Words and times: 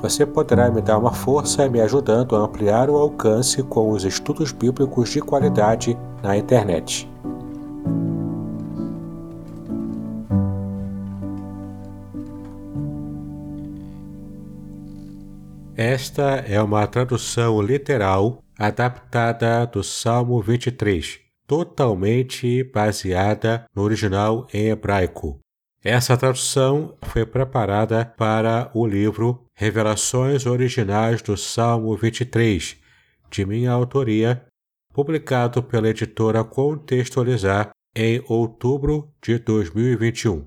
Você 0.00 0.24
poderá 0.24 0.70
me 0.70 0.80
dar 0.80 0.98
uma 0.98 1.12
força 1.12 1.68
me 1.68 1.80
ajudando 1.80 2.36
a 2.36 2.40
ampliar 2.40 2.88
o 2.90 2.96
alcance 2.96 3.62
com 3.62 3.90
os 3.90 4.04
estudos 4.04 4.52
bíblicos 4.52 5.10
de 5.10 5.20
qualidade 5.20 5.96
na 6.22 6.36
internet. 6.36 7.08
Esta 15.76 16.44
é 16.46 16.62
uma 16.62 16.86
tradução 16.86 17.60
literal 17.60 18.38
adaptada 18.58 19.66
do 19.66 19.82
Salmo 19.82 20.40
23, 20.40 21.18
totalmente 21.46 22.62
baseada 22.62 23.64
no 23.74 23.82
original 23.82 24.46
em 24.54 24.68
hebraico. 24.68 25.40
Essa 25.82 26.16
tradução 26.16 26.94
foi 27.02 27.26
preparada 27.26 28.04
para 28.16 28.70
o 28.72 28.86
livro 28.86 29.43
Revelações 29.56 30.46
Originais 30.46 31.22
do 31.22 31.36
Salmo 31.36 31.96
23, 31.96 32.76
de 33.30 33.46
minha 33.46 33.70
autoria, 33.70 34.44
publicado 34.92 35.62
pela 35.62 35.88
editora 35.88 36.42
Contextualizar 36.42 37.70
em 37.94 38.22
outubro 38.28 39.12
de 39.22 39.38
2021. 39.38 40.44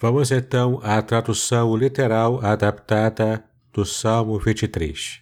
Vamos 0.00 0.32
então 0.32 0.80
à 0.82 1.00
tradução 1.00 1.76
literal 1.76 2.44
adaptada 2.44 3.44
do 3.72 3.84
Salmo 3.86 4.36
23. 4.36 5.21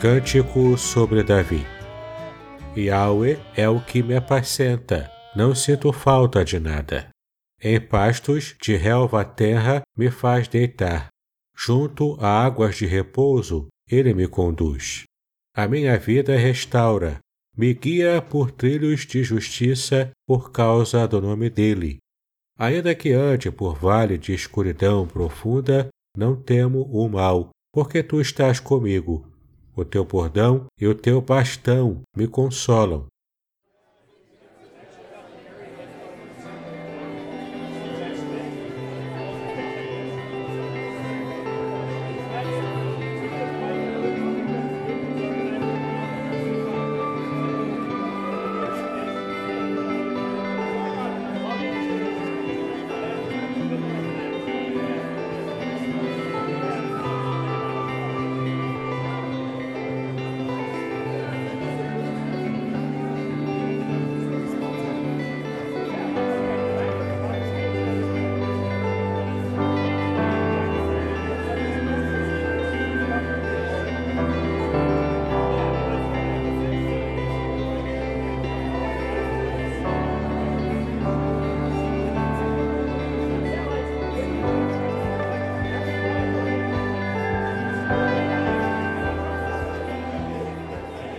Cântico 0.00 0.78
sobre 0.78 1.24
Davi. 1.24 1.66
Yahweh 2.76 3.36
é 3.56 3.68
o 3.68 3.80
que 3.84 4.00
me 4.00 4.14
apacenta, 4.14 5.10
não 5.34 5.56
sinto 5.56 5.92
falta 5.92 6.44
de 6.44 6.60
nada. 6.60 7.08
Em 7.60 7.80
pastos 7.80 8.54
de 8.62 8.76
relva 8.76 9.24
terra 9.24 9.82
me 9.96 10.08
faz 10.08 10.46
deitar. 10.46 11.08
Junto 11.52 12.16
a 12.20 12.44
águas 12.44 12.76
de 12.76 12.86
repouso, 12.86 13.66
ele 13.90 14.14
me 14.14 14.28
conduz. 14.28 15.02
A 15.52 15.66
minha 15.66 15.98
vida 15.98 16.36
restaura, 16.36 17.18
me 17.56 17.74
guia 17.74 18.22
por 18.22 18.52
trilhos 18.52 19.04
de 19.04 19.24
justiça 19.24 20.12
por 20.28 20.52
causa 20.52 21.08
do 21.08 21.20
nome 21.20 21.50
dele. 21.50 21.98
Ainda 22.56 22.94
que 22.94 23.10
ande 23.10 23.50
por 23.50 23.74
vale 23.74 24.16
de 24.16 24.32
escuridão 24.32 25.08
profunda, 25.08 25.88
não 26.16 26.40
temo 26.40 26.82
o 26.82 27.08
mal, 27.08 27.50
porque 27.72 28.00
tu 28.00 28.20
estás 28.20 28.60
comigo 28.60 29.28
o 29.80 29.84
teu 29.84 30.04
bordão 30.04 30.66
e 30.80 30.86
o 30.86 30.94
teu 30.94 31.20
bastão 31.20 32.00
me 32.16 32.26
consolam. 32.26 33.06